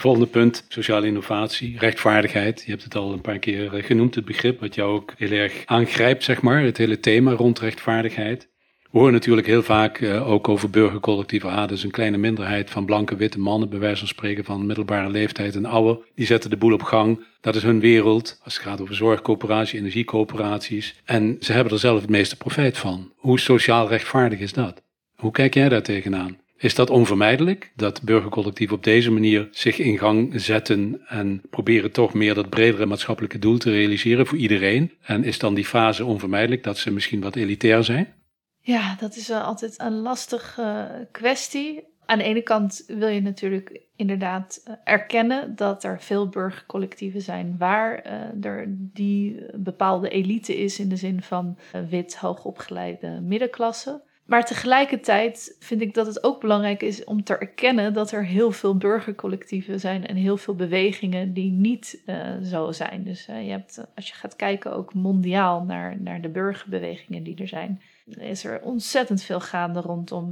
[0.00, 2.62] Volgende punt, sociale innovatie, rechtvaardigheid.
[2.64, 5.30] Je hebt het al een paar keer eh, genoemd, het begrip wat jou ook heel
[5.30, 8.48] erg aangrijpt, zeg maar, het hele thema rond rechtvaardigheid.
[8.90, 11.50] We horen natuurlijk heel vaak uh, ook over burgercollectieven.
[11.50, 15.10] Ah, dus een kleine minderheid van blanke witte mannen, bij wijze van spreken van middelbare
[15.10, 15.98] leeftijd en ouder.
[16.14, 17.24] Die zetten de boel op gang.
[17.40, 18.40] Dat is hun wereld.
[18.44, 20.94] Als het gaat over zorgcoöperaties, energiecoöperaties.
[21.04, 23.12] En ze hebben er zelf het meeste profijt van.
[23.16, 24.82] Hoe sociaal rechtvaardig is dat?
[25.14, 26.38] Hoe kijk jij daar tegenaan?
[26.58, 32.14] Is dat onvermijdelijk, dat burgercollectieven op deze manier zich in gang zetten en proberen toch
[32.14, 34.92] meer dat bredere maatschappelijke doel te realiseren voor iedereen?
[35.02, 38.14] En is dan die fase onvermijdelijk dat ze misschien wat elitair zijn?
[38.60, 41.84] Ja, dat is altijd een lastige kwestie.
[42.06, 47.54] Aan de ene kant wil je natuurlijk inderdaad eh, erkennen dat er veel burgercollectieven zijn
[47.58, 54.06] waar uh, er die bepaalde elite is in de zin van wit, hoogopgeleide middenklasse.
[54.28, 58.50] Maar tegelijkertijd vind ik dat het ook belangrijk is om te erkennen dat er heel
[58.50, 63.04] veel burgercollectieven zijn en heel veel bewegingen die niet uh, zo zijn.
[63.04, 67.36] Dus uh, je hebt, als je gaat kijken ook mondiaal naar, naar de burgerbewegingen die
[67.36, 67.82] er zijn,
[68.18, 70.28] is er ontzettend veel gaande rondom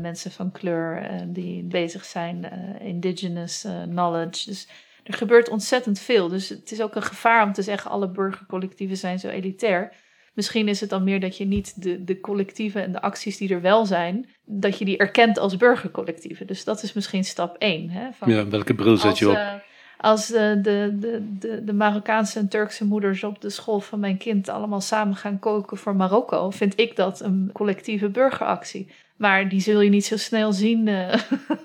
[0.00, 2.44] mensen van kleur die bezig zijn,
[2.80, 4.48] indigenous knowledge.
[4.48, 4.68] Dus
[5.02, 6.28] er gebeurt ontzettend veel.
[6.28, 9.92] Dus het is ook een gevaar om te zeggen alle burgercollectieven zijn zo elitair.
[10.34, 13.54] Misschien is het dan meer dat je niet de, de collectieven en de acties die
[13.54, 16.46] er wel zijn, dat je die erkent als burgercollectieven.
[16.46, 17.90] Dus dat is misschien stap één.
[17.90, 19.34] Hè, van, ja, welke bril zet je op?
[19.34, 19.52] Uh,
[19.96, 24.16] als de, de, de, de, de Marokkaanse en Turkse moeders op de school van mijn
[24.16, 28.88] kind allemaal samen gaan koken voor Marokko, vind ik dat een collectieve burgeractie.
[29.16, 31.14] Maar die zul je niet zo snel zien uh,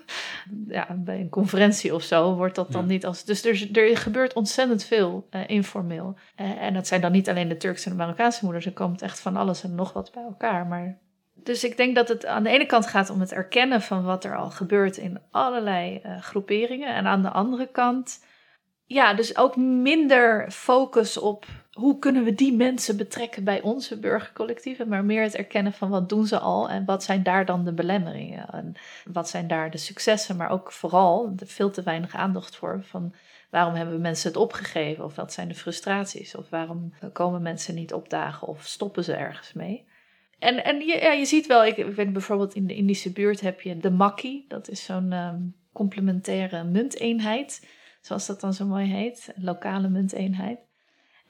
[0.68, 2.34] ja, bij een conferentie of zo.
[2.34, 3.24] Wordt dat dan niet als.
[3.24, 6.16] Dus er, er gebeurt ontzettend veel uh, informeel.
[6.40, 8.66] Uh, en dat zijn dan niet alleen de Turkse en de Marokkaanse moeders.
[8.66, 10.66] Er komt echt van alles en nog wat bij elkaar.
[10.66, 10.98] Maar
[11.34, 14.24] dus ik denk dat het aan de ene kant gaat om het erkennen van wat
[14.24, 16.94] er al gebeurt in allerlei groeperingen.
[16.94, 18.24] En aan de andere kant,
[18.84, 24.88] ja, dus ook minder focus op hoe kunnen we die mensen betrekken bij onze burgercollectieven,
[24.88, 27.72] maar meer het erkennen van wat doen ze al en wat zijn daar dan de
[27.72, 28.48] belemmeringen?
[28.48, 28.74] En
[29.12, 33.14] wat zijn daar de successen, maar ook vooral veel te weinig aandacht voor van
[33.50, 35.04] waarom hebben mensen het opgegeven?
[35.04, 36.34] Of wat zijn de frustraties?
[36.34, 38.48] Of waarom komen mensen niet opdagen?
[38.48, 39.88] Of stoppen ze ergens mee.
[40.38, 43.60] En, en je, ja, je ziet wel, ik weet bijvoorbeeld in de Indische buurt heb
[43.60, 47.66] je de makkie, dat is zo'n um, complementaire munteenheid,
[48.00, 50.69] zoals dat dan zo mooi heet, lokale munteenheid.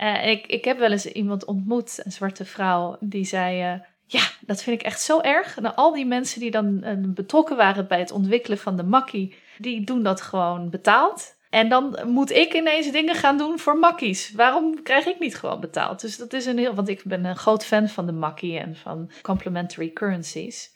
[0.03, 4.23] Uh, ik, ik heb wel eens iemand ontmoet, een zwarte vrouw, die zei: uh, Ja,
[4.41, 5.57] dat vind ik echt zo erg.
[5.57, 9.35] En al die mensen die dan uh, betrokken waren bij het ontwikkelen van de makkie,
[9.59, 11.39] die doen dat gewoon betaald.
[11.51, 14.33] En dan moet ik ineens dingen gaan doen voor makkies.
[14.33, 16.01] Waarom krijg ik niet gewoon betaald?
[16.01, 16.75] Dus dat is een heel.
[16.75, 20.71] Want ik ben een groot fan van de makkie en van complementary currencies.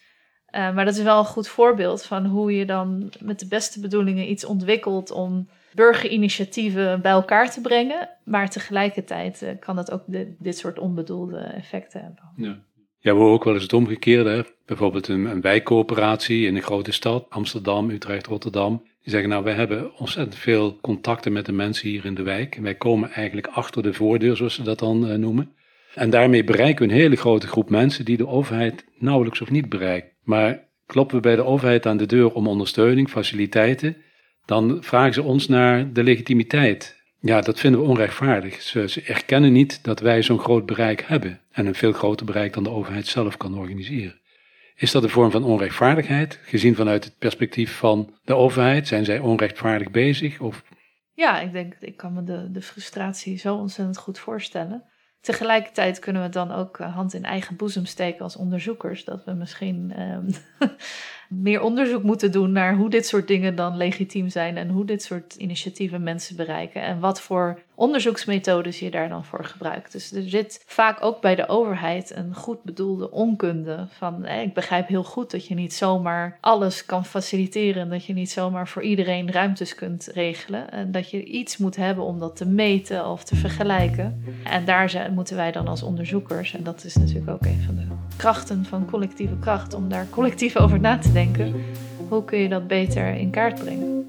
[0.51, 4.31] maar dat is wel een goed voorbeeld van hoe je dan met de beste bedoelingen
[4.31, 8.09] iets ontwikkelt om burgerinitiatieven bij elkaar te brengen.
[8.25, 12.33] Maar tegelijkertijd uh, kan dat ook de, dit soort onbedoelde effecten hebben.
[12.37, 12.63] Ja.
[13.05, 14.47] Ja, we horen ook wel eens het omgekeerde.
[14.67, 18.83] Bijvoorbeeld een, een wijkcoöperatie in een grote stad, Amsterdam, Utrecht, Rotterdam.
[19.03, 22.57] Die zeggen, nou, wij hebben ontzettend veel contacten met de mensen hier in de wijk.
[22.57, 25.53] En wij komen eigenlijk achter de voordeur, zoals ze dat dan uh, noemen.
[25.95, 29.69] En daarmee bereiken we een hele grote groep mensen die de overheid nauwelijks of niet
[29.69, 30.15] bereikt.
[30.23, 33.97] Maar kloppen we bij de overheid aan de deur om ondersteuning, faciliteiten,
[34.47, 37.03] dan vragen ze ons naar de legitimiteit.
[37.21, 38.63] Ja, dat vinden we onrechtvaardig.
[38.63, 42.63] Ze, erkennen niet dat wij zo'n groot bereik hebben en een veel groter bereik dan
[42.63, 44.21] de overheid zelf kan organiseren.
[44.75, 48.89] Is dat een vorm van onrechtvaardigheid, gezien vanuit het perspectief van de overheid?
[48.89, 50.41] Zijn zij onrechtvaardig bezig?
[50.41, 50.65] Of...
[51.13, 54.85] Ja, ik denk, ik kan me de, de frustratie zo ontzettend goed voorstellen.
[55.25, 59.05] Tegelijkertijd kunnen we dan ook eh, hand in eigen boezem steken als onderzoekers.
[59.05, 60.27] Dat we misschien um,
[61.43, 65.03] meer onderzoek moeten doen naar hoe dit soort dingen dan legitiem zijn en hoe dit
[65.03, 69.93] soort initiatieven mensen bereiken en wat voor onderzoeksmethodes je daar dan voor gebruikt.
[69.93, 74.89] Dus er zit vaak ook bij de overheid een goed bedoelde onkunde van ik begrijp
[74.89, 79.33] heel goed dat je niet zomaar alles kan faciliteren, dat je niet zomaar voor iedereen
[79.33, 83.37] ruimtes kunt regelen en dat je iets moet hebben om dat te meten of te
[83.37, 84.25] vergelijken.
[84.45, 87.83] En daar moeten wij dan als onderzoekers, en dat is natuurlijk ook een van de
[88.17, 91.24] krachten van collectieve kracht, om daar collectief over na te denken.
[92.09, 94.05] Hoe kun je dat beter in kaart brengen?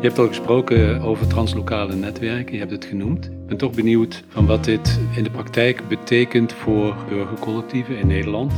[0.00, 3.24] Je hebt al gesproken over translokale netwerken, je hebt het genoemd.
[3.24, 8.52] Ik ben toch benieuwd van wat dit in de praktijk betekent voor burgercollectieven in Nederland.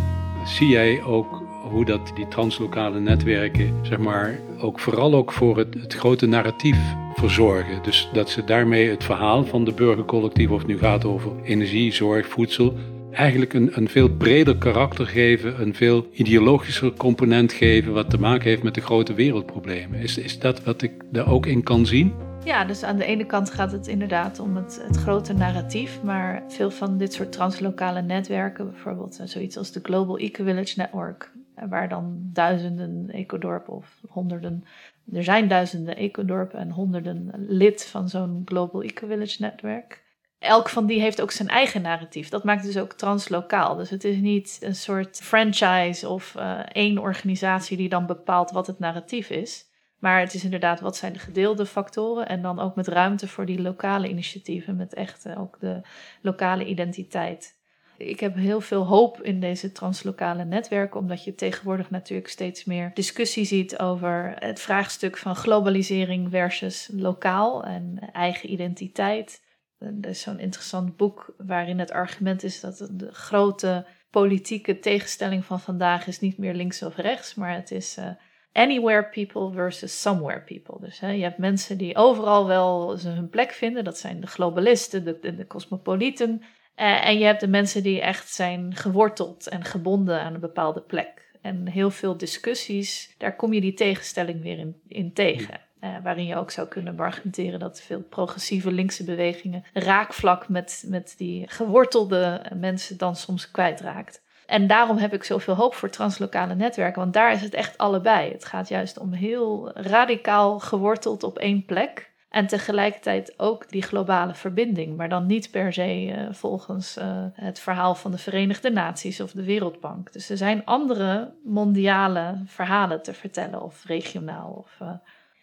[0.45, 5.75] Zie jij ook hoe dat die translokale netwerken, zeg maar, ook vooral ook voor het,
[5.75, 6.79] het grote narratief
[7.23, 7.83] verzorgen.
[7.83, 11.93] Dus dat ze daarmee het verhaal van de burgercollectief, of het nu gaat over energie,
[11.93, 12.75] zorg, voedsel,
[13.11, 18.49] eigenlijk een, een veel breder karakter geven, een veel ideologischer component geven, wat te maken
[18.49, 20.01] heeft met de grote wereldproblemen.
[20.01, 22.15] Is, is dat wat ik daar ook in kan zien?
[22.45, 26.43] Ja, dus aan de ene kant gaat het inderdaad om het, het grote narratief, maar
[26.49, 31.65] veel van dit soort translokale netwerken, bijvoorbeeld eh, zoiets als de Global Eco-Village Network, eh,
[31.69, 34.65] waar dan duizenden ecodorpen of honderden,
[35.13, 40.03] er zijn duizenden ecodorpen en honderden lid van zo'n Global Eco-Village Network
[40.43, 42.29] elk van die heeft ook zijn eigen narratief.
[42.29, 43.77] Dat maakt dus ook translokaal.
[43.77, 48.67] Dus het is niet een soort franchise of uh, één organisatie die dan bepaalt wat
[48.67, 49.71] het narratief is.
[49.99, 53.47] Maar het is inderdaad wat zijn de gedeelde factoren en dan ook met ruimte voor
[53.47, 55.81] die lokale initiatieven, met echt uh, ook de
[56.23, 57.61] lokale identiteit.
[57.97, 62.91] Ik heb heel veel hoop in deze translokale netwerken, omdat je tegenwoordig natuurlijk steeds meer
[62.95, 69.43] discussie ziet over het vraagstuk van globalisering versus lokaal en eigen identiteit.
[69.79, 75.61] Er is zo'n interessant boek waarin het argument is dat de grote politieke tegenstelling van
[75.61, 78.07] vandaag is niet meer links of rechts, maar het is uh,
[78.53, 80.81] anywhere people versus somewhere people.
[80.81, 85.05] Dus hè, je hebt mensen die overal wel hun plek vinden, dat zijn de globalisten,
[85.05, 86.43] de, de, de cosmopolieten.
[86.77, 90.81] Uh, en je hebt de mensen die echt zijn geworteld en gebonden aan een bepaalde
[90.81, 91.31] plek.
[91.43, 95.61] En heel veel discussies, daar kom je die tegenstelling weer in, in tegen.
[95.81, 101.15] Uh, waarin je ook zou kunnen argumenteren dat veel progressieve linkse bewegingen raakvlak met, met
[101.17, 104.23] die gewortelde mensen dan soms kwijtraakt.
[104.47, 108.33] En daarom heb ik zoveel hoop voor translokale netwerken, want daar is het echt allebei.
[108.33, 112.12] Het gaat juist om heel radicaal geworteld op één plek.
[112.33, 117.59] En tegelijkertijd ook die globale verbinding, maar dan niet per se uh, volgens uh, het
[117.59, 120.13] verhaal van de Verenigde Naties of de Wereldbank.
[120.13, 124.51] Dus er zijn andere mondiale verhalen te vertellen, of regionaal.
[124.51, 124.93] Of, uh,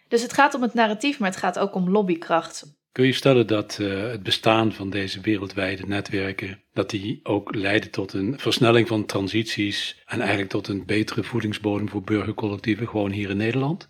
[0.08, 2.78] dus het gaat om het narratief, maar het gaat ook om lobbykracht.
[2.92, 8.12] Kun je stellen dat het bestaan van deze wereldwijde netwerken, dat die ook leiden tot
[8.12, 13.36] een versnelling van transities en eigenlijk tot een betere voedingsbodem voor burgercollectieven gewoon hier in
[13.36, 13.89] Nederland?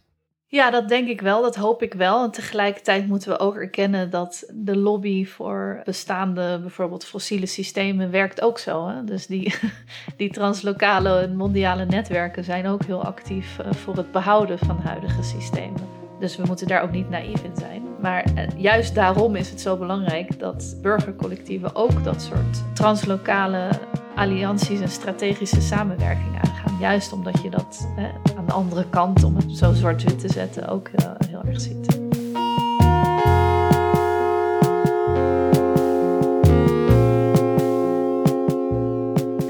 [0.52, 2.24] Ja, dat denk ik wel, dat hoop ik wel.
[2.24, 8.40] En tegelijkertijd moeten we ook erkennen dat de lobby voor bestaande, bijvoorbeeld fossiele systemen, werkt
[8.40, 8.88] ook zo.
[8.88, 9.04] Hè?
[9.04, 9.54] Dus die,
[10.16, 15.22] die translokale en mondiale netwerken zijn ook heel actief uh, voor het behouden van huidige
[15.22, 15.88] systemen.
[16.20, 17.89] Dus we moeten daar ook niet naïef in zijn.
[18.00, 23.68] Maar eh, juist daarom is het zo belangrijk dat burgercollectieven ook dat soort translokale
[24.14, 26.78] allianties en strategische samenwerking aangaan.
[26.80, 30.68] Juist omdat je dat hè, aan de andere kant, om het zo zwart-wit te zetten,
[30.68, 31.99] ook uh, heel erg ziet.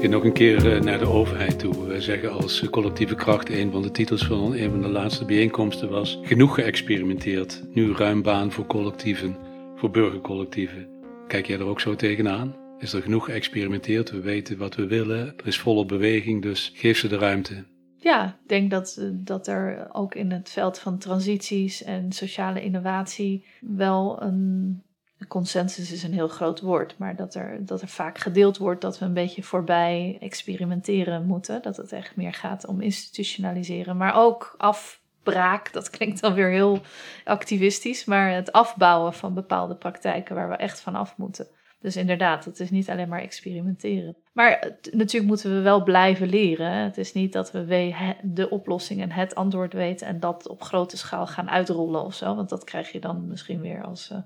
[0.09, 1.87] Nog een keer eh, naar de overheid toe.
[1.87, 5.89] We zeggen als collectieve kracht, een van de titels van een van de laatste bijeenkomsten
[5.89, 7.63] was genoeg geëxperimenteerd.
[7.73, 9.37] Nu ruim baan voor collectieven,
[9.75, 10.87] voor burgercollectieven.
[11.27, 12.55] Kijk jij er ook zo tegenaan?
[12.79, 14.11] Is er genoeg geëxperimenteerd?
[14.11, 15.33] We weten wat we willen.
[15.37, 17.63] Er is volop beweging, dus geef ze de ruimte.
[17.97, 22.63] Ja, ik denk dat, eh, dat er ook in het veld van transities en sociale
[22.63, 24.81] innovatie wel een
[25.27, 28.99] consensus is een heel groot woord, maar dat er, dat er vaak gedeeld wordt dat
[28.99, 31.61] we een beetje voorbij experimenteren moeten.
[31.61, 35.73] Dat het echt meer gaat om institutionaliseren, maar ook afbraak.
[35.73, 36.79] Dat klinkt dan weer heel
[37.23, 41.47] activistisch, maar het afbouwen van bepaalde praktijken waar we echt van af moeten.
[41.81, 44.15] Dus inderdaad, het is niet alleen maar experimenteren.
[44.33, 46.71] Maar natuurlijk moeten we wel blijven leren.
[46.71, 50.97] Het is niet dat we de oplossing en het antwoord weten en dat op grote
[50.97, 52.35] schaal gaan uitrollen of zo.
[52.35, 54.17] Want dat krijg je dan misschien weer als uh,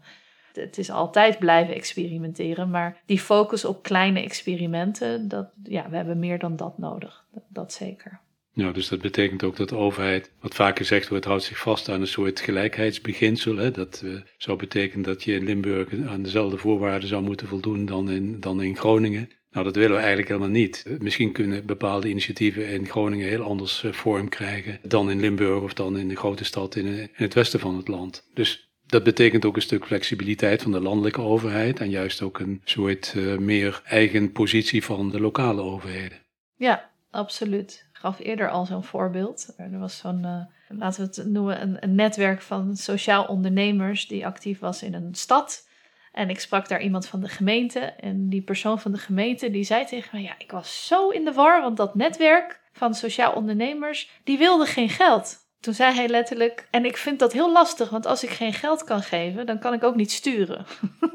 [0.56, 6.20] het is altijd blijven experimenteren, maar die focus op kleine experimenten, dat, ja, we hebben
[6.20, 7.24] meer dan dat nodig.
[7.48, 8.20] Dat, zeker.
[8.54, 11.90] Ja, dus dat betekent ook dat de overheid, wat vaak gezegd wordt, houdt zich vast
[11.90, 13.58] aan een soort gelijkheidsbeginsel.
[13.58, 13.72] Hè?
[13.72, 18.10] Dat uh, zou betekenen dat je in Limburg aan dezelfde voorwaarden zou moeten voldoen dan
[18.10, 19.30] in, dan in Groningen.
[19.52, 20.86] Nou, dat willen we eigenlijk helemaal niet.
[21.00, 25.74] Misschien kunnen bepaalde initiatieven in Groningen heel anders uh, vorm krijgen dan in Limburg of
[25.74, 28.30] dan in de grote stad in het westen van het land.
[28.34, 32.62] Dus dat betekent ook een stuk flexibiliteit van de landelijke overheid en juist ook een
[32.64, 36.18] soort uh, meer eigen positie van de lokale overheden.
[36.56, 37.88] Ja, absoluut.
[37.94, 39.54] Ik gaf eerder al zo'n voorbeeld.
[39.58, 44.26] Er was zo'n, uh, laten we het noemen, een, een, netwerk van sociaal ondernemers die
[44.26, 45.68] actief was in een stad.
[46.12, 49.64] En ik sprak daar iemand van de gemeente en die persoon van de gemeente die
[49.64, 53.34] zei tegen me, ja, ik was zo in de war, want dat netwerk van sociaal
[53.34, 57.90] ondernemers, die wilde geen geld Toen zei hij letterlijk, en ik vind dat heel lastig,
[57.90, 60.66] want als ik geen geld kan geven, dan kan ik ook niet sturen.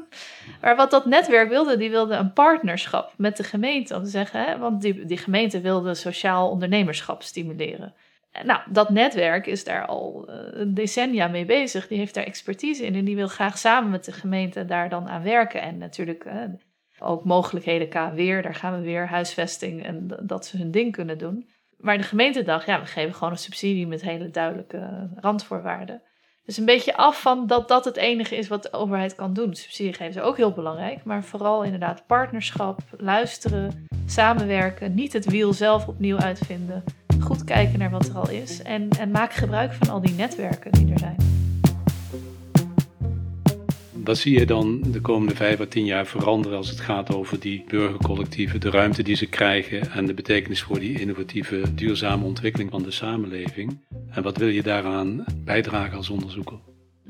[0.61, 3.95] maar wat dat netwerk wilde, die wilde een partnerschap met de gemeente.
[3.95, 7.93] Om te zeggen, hè, want die, die gemeente wilde sociaal ondernemerschap stimuleren.
[8.43, 11.87] Nou, dat netwerk is daar al uh, decennia mee bezig.
[11.87, 15.09] Die heeft daar expertise in en die wil graag samen met de gemeente daar dan
[15.09, 15.61] aan werken.
[15.61, 16.33] En natuurlijk uh,
[16.99, 21.17] ook mogelijkheden qua weer, daar gaan we weer, huisvesting en dat ze hun ding kunnen
[21.17, 21.49] doen.
[21.81, 26.01] Maar de gemeente dacht, ja, we geven gewoon een subsidie met hele duidelijke randvoorwaarden.
[26.45, 29.55] Dus een beetje af van dat dat het enige is wat de overheid kan doen.
[29.55, 35.53] Subsidie geven is ook heel belangrijk, maar vooral inderdaad partnerschap, luisteren, samenwerken, niet het wiel
[35.53, 36.83] zelf opnieuw uitvinden.
[37.19, 40.71] Goed kijken naar wat er al is en, en maak gebruik van al die netwerken
[40.71, 41.15] die er zijn.
[44.03, 47.39] Wat zie je dan de komende vijf à tien jaar veranderen als het gaat over
[47.39, 52.71] die burgercollectieven, de ruimte die ze krijgen en de betekenis voor die innovatieve, duurzame ontwikkeling
[52.71, 53.79] van de samenleving?
[54.11, 56.59] En wat wil je daaraan bijdragen als onderzoeker?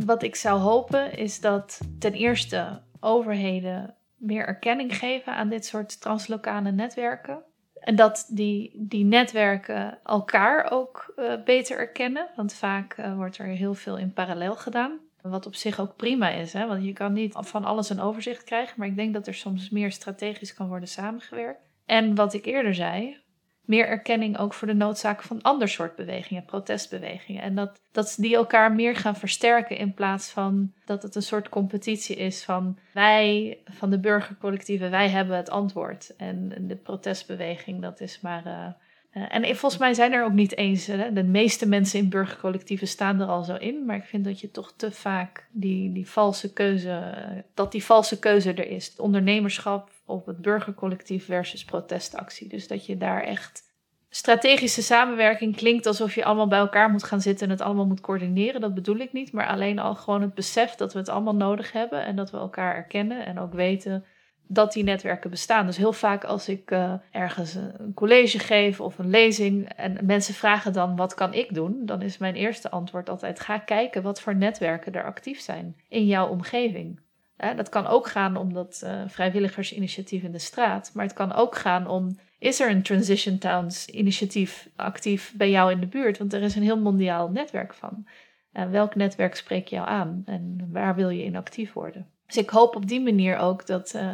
[0.06, 6.02] Wat ik zou hopen is dat ten eerste overheden meer erkenning geven aan dit soort
[6.02, 7.40] translokale netwerken.
[7.74, 12.28] En dat die, die netwerken elkaar ook uh, beter erkennen.
[12.36, 15.00] Want vaak uh, wordt er heel veel in parallel gedaan.
[15.22, 16.68] Wat op zich ook prima is, hè?
[16.68, 19.70] want je kan niet van alles een overzicht krijgen, maar ik denk dat er soms
[19.70, 21.60] meer strategisch kan worden samengewerkt.
[21.86, 23.18] En wat ik eerder zei,
[23.66, 27.42] meer erkenning ook voor de noodzaak van ander soort bewegingen, protestbewegingen.
[27.42, 31.50] En dat, dat die elkaar meer gaan versterken in plaats van dat het een soort
[31.50, 36.16] competitie is van wij, van de burgercollectieven, wij hebben het antwoord.
[36.18, 38.46] En de protestbeweging, dat is maar.
[38.46, 38.68] Uh,
[39.12, 43.20] en volgens mij zijn er ook niet eens, hè, de meeste mensen in burgercollectieven staan
[43.22, 46.54] er al zo in, maar ik vind dat je toch te vaak die, die valse
[46.54, 47.14] keuze,
[47.54, 48.88] dat die valse keuze er is.
[48.88, 52.48] Het ondernemerschap op het burgercollectief versus protestactie.
[52.48, 53.70] Dus dat je daar echt
[54.10, 58.02] strategische samenwerking klinkt alsof je allemaal bij elkaar moet gaan zitten en het allemaal moet
[58.02, 58.62] coördineren.
[58.62, 61.72] Dat bedoel ik niet, maar alleen al gewoon het besef dat we het allemaal nodig
[61.72, 64.06] hebben en dat we elkaar erkennen en ook weten
[64.54, 65.66] dat die netwerken bestaan.
[65.66, 70.34] Dus heel vaak als ik uh, ergens een college geef of een lezing en mensen
[70.34, 74.22] vragen dan wat kan ik doen, dan is mijn eerste antwoord altijd ga kijken wat
[74.22, 77.00] voor netwerken er actief zijn in jouw omgeving.
[77.36, 81.56] dat kan ook gaan om dat uh, vrijwilligersinitiatief in de straat, maar het kan ook
[81.56, 86.18] gaan om is er een Transition Towns initiatief actief bij jou in de buurt?
[86.18, 88.08] Want er is een heel mondiaal netwerk van.
[88.52, 92.08] En welk netwerk spreek jou aan en waar wil je in actief worden?
[92.32, 94.12] Dus ik hoop op die manier ook dat, uh,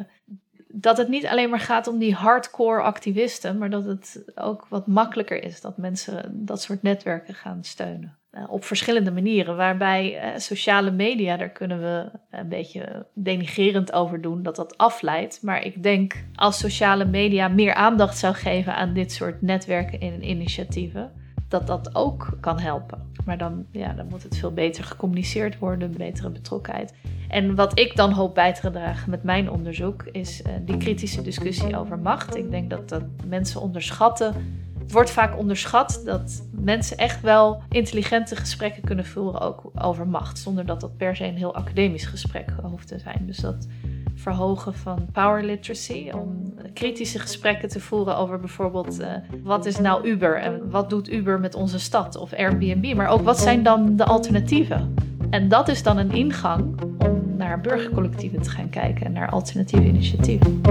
[0.68, 4.88] dat het niet alleen maar gaat om die hardcore activisten, maar dat het ook wat
[4.88, 8.18] makkelijker is dat mensen dat soort netwerken gaan steunen.
[8.32, 14.22] Uh, op verschillende manieren, waarbij uh, sociale media, daar kunnen we een beetje denigerend over
[14.22, 15.40] doen, dat dat afleidt.
[15.42, 20.30] Maar ik denk als sociale media meer aandacht zou geven aan dit soort netwerken en
[20.30, 21.12] initiatieven,
[21.48, 23.17] dat dat ook kan helpen.
[23.28, 26.94] Maar dan, ja, dan moet het veel beter gecommuniceerd worden, betere betrokkenheid.
[27.28, 31.22] En wat ik dan hoop bij te dragen met mijn onderzoek is uh, die kritische
[31.22, 32.36] discussie over macht.
[32.36, 34.34] Ik denk dat dat mensen onderschatten.
[34.80, 40.40] Het wordt vaak onderschat dat mensen echt wel intelligente gesprekken kunnen voeren ook over macht,
[40.40, 43.24] zonder dat dat per se een heel academisch gesprek hoeft te zijn.
[43.26, 43.68] Dus dat
[44.18, 46.10] verhogen van power literacy.
[46.14, 49.08] Om kritische gesprekken te voeren over bijvoorbeeld uh,
[49.44, 52.94] wat is nou Uber en wat doet Uber met onze stad of Airbnb.
[52.96, 54.94] Maar ook wat zijn dan de alternatieven?
[55.30, 59.88] En dat is dan een ingang om naar burgercollectieven te gaan kijken en naar alternatieve
[59.88, 60.62] initiatieven.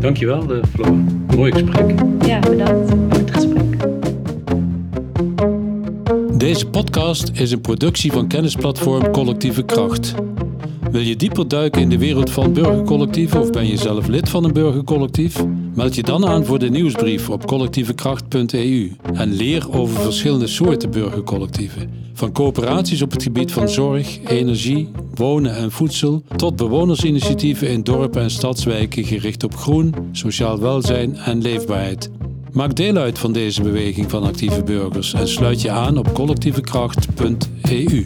[0.00, 0.94] Dankjewel, uh, Floor.
[1.36, 2.00] Mooi gesprek.
[2.26, 3.64] Ja, bedankt voor het gesprek.
[6.38, 10.14] Deze podcast is een productie van kennisplatform Collectieve Kracht.
[10.90, 14.44] Wil je dieper duiken in de wereld van burgercollectieven of ben je zelf lid van
[14.44, 15.44] een burgercollectief?
[15.74, 21.90] Meld je dan aan voor de nieuwsbrief op collectievekracht.eu en leer over verschillende soorten burgercollectieven.
[22.12, 28.22] Van coöperaties op het gebied van zorg, energie, wonen en voedsel tot bewonersinitiatieven in dorpen
[28.22, 32.10] en stadswijken gericht op groen, sociaal welzijn en leefbaarheid.
[32.52, 38.04] Maak deel uit van deze beweging van actieve burgers en sluit je aan op collectievekracht.eu.